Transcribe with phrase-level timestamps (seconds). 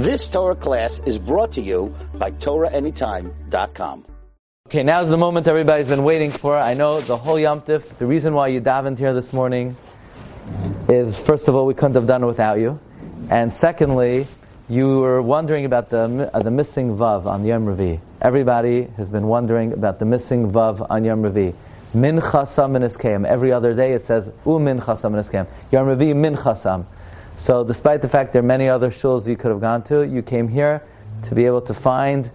[0.00, 4.06] This Torah class is brought to you by TorahAnytime.com.
[4.66, 6.56] Okay, now's the moment everybody's been waiting for.
[6.56, 9.76] I know the whole Yom Tif, the reason why you davened here this morning
[10.88, 12.80] is, first of all, we couldn't have done it without you.
[13.28, 14.26] And secondly,
[14.70, 18.00] you were wondering about the, uh, the missing Vav on Yom Revi.
[18.22, 21.52] Everybody has been wondering about the missing Vav on Yom Revi.
[21.92, 26.36] Min chasam min Every other day it says, U min chasam min Yom Revi min
[26.36, 26.86] chasam.
[27.40, 30.20] So despite the fact there are many other shuls you could have gone to, you
[30.20, 30.82] came here
[31.22, 32.30] to be able to find,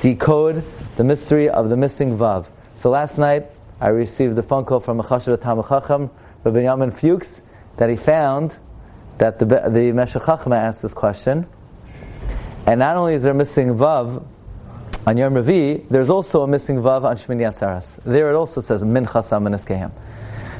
[0.00, 0.62] decode
[0.94, 2.46] the mystery of the missing Vav.
[2.76, 6.10] So last night, I received a phone call from a Chashav Tamachacham,
[6.44, 7.40] Rabbi Yamin Fuchs,
[7.78, 8.56] that he found
[9.18, 11.48] that the, the Meshech Chochma asked this question.
[12.68, 14.24] And not only is there missing Vav
[15.08, 17.98] on Yom Ravi, there's also a missing Vav on Shmini Atzeres.
[18.04, 19.90] There it also says Min Chasam Min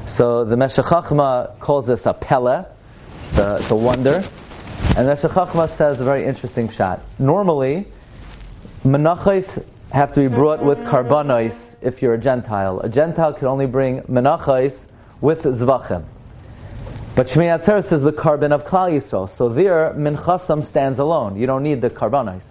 [0.09, 2.67] So the Meshech Chochma calls this a Pele,
[3.27, 4.23] it's a, it's a wonder.
[4.97, 7.05] And Meshech Chochma says a very interesting shot.
[7.19, 7.87] Normally,
[8.85, 12.81] menachos have to be brought with karbanos if you're a Gentile.
[12.81, 14.87] A Gentile can only bring menachos
[15.21, 16.05] with zvachim.
[17.15, 19.29] But Shmini Atzeres is the korban of Klal Yisrael.
[19.29, 21.37] So there, Minchasam stands alone.
[21.37, 22.43] You don't need the karbanos.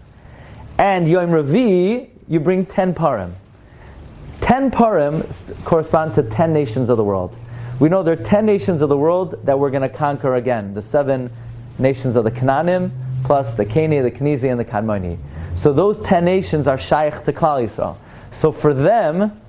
[0.77, 3.33] And Yom Revi, you bring ten parim.
[4.41, 7.35] Ten parim correspond to ten nations of the world.
[7.79, 10.73] We know there are ten nations of the world that we're going to conquer again.
[10.73, 11.29] The seven
[11.77, 12.91] nations of the Canaanim,
[13.23, 15.17] plus the Cani, the Kenizi, and the Kadmoni.
[15.57, 17.97] So those ten nations are Shaykh to Klal Yisrael.
[18.31, 19.41] So for them,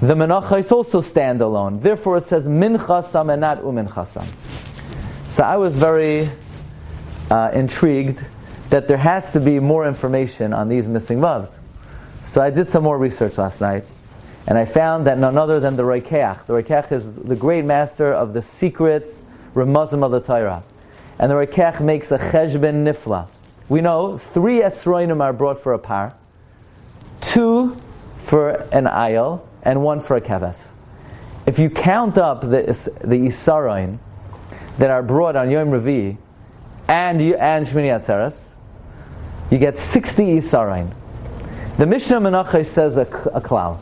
[0.00, 1.80] the Menachos also stand alone.
[1.80, 4.26] Therefore it says Min Chasam and not Umin Chasam.
[5.30, 6.28] So I was very
[7.30, 8.22] uh, intrigued
[8.70, 11.58] that there has to be more information on these missing vavs.
[12.26, 13.84] So I did some more research last night,
[14.46, 16.46] and I found that none other than the Roikeach.
[16.46, 19.14] The Roikeach is the great master of the secrets,
[19.54, 20.64] Ramazim of the Torah.
[21.18, 23.28] And the Roikeach makes a Cheshbon Nifla.
[23.68, 26.14] We know three Esroinim are brought for a par,
[27.20, 27.76] two
[28.24, 30.56] for an ayel, and one for a keves.
[31.46, 33.98] If you count up the, the Isaroin
[34.78, 36.16] that are brought on Yom Revi
[36.88, 38.48] and, and Shmini Atzeres,
[39.50, 40.92] you get 60 Isaroin.
[41.78, 43.78] The Mishnah Menachos says a, a klal.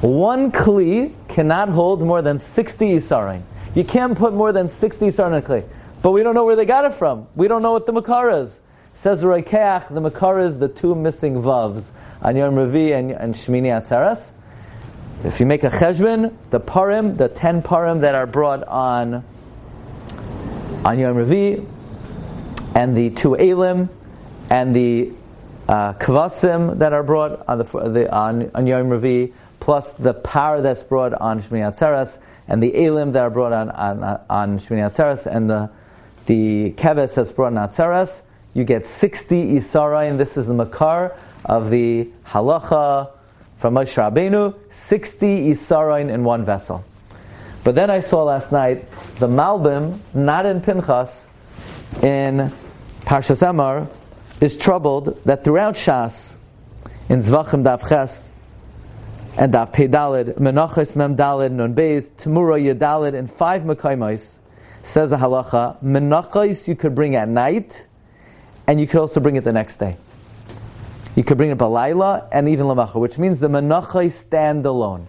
[0.00, 3.42] One kli cannot hold more than 60 Isaroin.
[3.74, 5.64] You can't put more than 60 Isaroin in kli.
[6.02, 7.26] But we don't know where they got it from.
[7.34, 8.60] We don't know what the Makar is.
[8.94, 11.86] Says Roikeach, the Makar is the two missing Vavs
[12.22, 14.32] on Yom Revi and, and Shmini Atzeres.
[15.24, 19.24] If you make a cheshbon, the parim, the ten parim that are brought on
[20.84, 21.66] on Yom Revi,
[22.76, 23.88] and the two elim,
[24.48, 25.10] and the
[25.68, 30.60] uh, kvasim that are brought on the, the on, on Yom Revi, plus the power
[30.60, 34.90] that's brought on Shmini Atzeres, and the elim that are brought on on, on Shmini
[34.90, 35.70] Atzeres, and the
[36.26, 38.20] the keves that's brought on Atzeres,
[38.54, 43.10] you get 60 Isara, and this is the makar of the halacha
[43.56, 46.84] from Moshe Rabbeinu, 60 Isarain in one vessel.
[47.64, 51.28] But then I saw last night the Malbim, not in Pinchas,
[52.02, 52.52] in
[53.02, 53.88] Parshas Emor,
[54.40, 56.36] is troubled that throughout Shas,
[57.08, 57.82] in Zvachim Dav
[59.38, 64.38] And Dav Pedalid, Menachos Mem Dalid, Nun Beis, Temura Yadalid, in five Mekaimais,
[64.82, 67.86] says a halacha, Menachos you could bring at night,
[68.66, 69.96] and you could also bring it the next day.
[71.14, 75.06] You could bring it balayla and even lamacha, which means the menachai stand alone.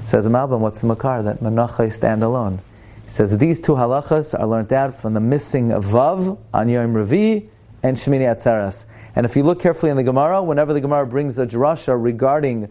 [0.00, 2.60] Says a Malbim, what's the makar that menachai stand alone?
[3.04, 6.94] He says these two halachas are learned out from the missing of vav on Yom
[6.94, 7.48] Revi
[7.82, 8.86] and Shemini Atzeres.
[9.16, 12.70] And if you look carefully in the Gemara, whenever the Gemara brings a drasha regarding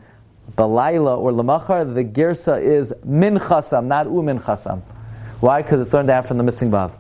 [0.56, 4.82] balayla or lamachar, the girsa is min chasam, not u min chasam.
[5.40, 5.64] Why?
[5.64, 6.92] Because it's learned out from the missing vav.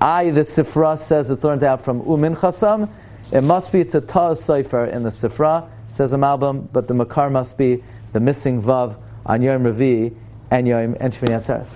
[0.00, 2.88] I, the Sifra, says it's learned out from u min chasam,
[3.32, 6.94] it must be it's a ta'as cipher in the Sifra, says a Malbim, but the
[6.94, 7.82] Makar must be
[8.12, 8.96] the missing Vav
[9.26, 10.14] on Yom Revi
[10.50, 11.66] and Yom and Atzeres.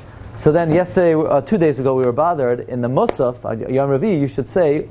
[0.41, 3.91] So then yesterday, uh, two days ago, we were bothered in the Musaf, on Yom
[3.91, 4.89] Revi, you should say,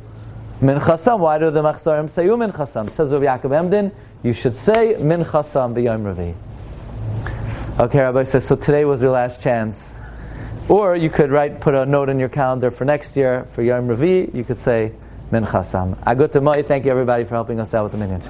[0.62, 2.92] Min Chasam, why do the Machsarim say Min Chasam?
[2.92, 3.94] Says Rabbi Yaakov Emden,
[4.24, 6.36] you should say Min Chasam Yom Revi.
[7.80, 9.94] Okay, Rabbi says, so today was your last chance.
[10.68, 13.88] Or you could write, put a note in your calendar for next year, for Yom
[13.88, 14.92] Revi, you could say,
[15.32, 15.96] min chasam.
[16.04, 18.22] Agut thank you everybody for helping us out with the minyan.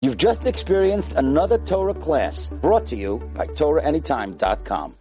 [0.00, 4.94] You've just experienced another Torah class brought to you by TorahAnytime.com.